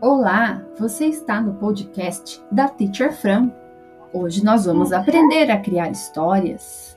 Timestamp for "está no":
1.06-1.54